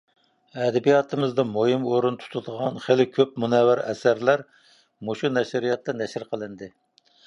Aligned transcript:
ئەدەبىياتىمىزدا 0.61 1.45
مۇھىم 1.49 1.85
ئورۇن 1.91 2.17
تۇتىدىغان 2.25 2.81
خېلى 2.87 3.07
كۆپ 3.19 3.39
مۇنەۋۋەر 3.45 3.85
ئەسەرلەر 3.87 4.45
مۇشۇ 5.07 5.37
نەشرىياتتا 5.41 6.01
نەشر 6.05 6.33
قىلىندى. 6.35 6.77